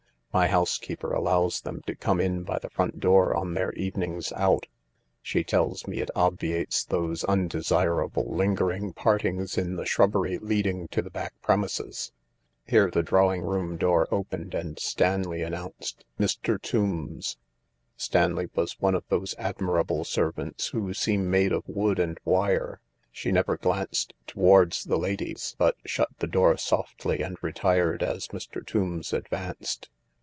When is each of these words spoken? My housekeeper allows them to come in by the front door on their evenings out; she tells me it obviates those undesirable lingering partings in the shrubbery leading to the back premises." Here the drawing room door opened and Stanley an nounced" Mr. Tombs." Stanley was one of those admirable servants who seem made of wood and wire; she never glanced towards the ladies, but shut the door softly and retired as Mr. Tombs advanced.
My 0.33 0.47
housekeeper 0.47 1.11
allows 1.11 1.59
them 1.59 1.81
to 1.87 1.93
come 1.93 2.21
in 2.21 2.43
by 2.43 2.57
the 2.57 2.69
front 2.69 3.01
door 3.01 3.35
on 3.35 3.53
their 3.53 3.73
evenings 3.73 4.31
out; 4.31 4.65
she 5.21 5.43
tells 5.43 5.85
me 5.87 5.99
it 5.99 6.09
obviates 6.15 6.85
those 6.85 7.25
undesirable 7.25 8.33
lingering 8.33 8.93
partings 8.93 9.57
in 9.57 9.75
the 9.75 9.83
shrubbery 9.85 10.37
leading 10.37 10.87
to 10.91 11.01
the 11.01 11.09
back 11.09 11.33
premises." 11.41 12.13
Here 12.65 12.89
the 12.89 13.03
drawing 13.03 13.41
room 13.41 13.75
door 13.75 14.07
opened 14.09 14.53
and 14.53 14.79
Stanley 14.79 15.41
an 15.43 15.51
nounced" 15.51 16.05
Mr. 16.17 16.57
Tombs." 16.61 17.35
Stanley 17.97 18.49
was 18.55 18.79
one 18.79 18.95
of 18.95 19.03
those 19.09 19.35
admirable 19.37 20.05
servants 20.05 20.67
who 20.67 20.93
seem 20.93 21.29
made 21.29 21.51
of 21.51 21.67
wood 21.67 21.99
and 21.99 22.17
wire; 22.23 22.79
she 23.11 23.33
never 23.33 23.57
glanced 23.57 24.13
towards 24.27 24.85
the 24.85 24.97
ladies, 24.97 25.55
but 25.57 25.75
shut 25.85 26.07
the 26.19 26.25
door 26.25 26.55
softly 26.55 27.21
and 27.21 27.35
retired 27.41 28.01
as 28.01 28.29
Mr. 28.29 28.65
Tombs 28.65 29.11
advanced. 29.11 29.89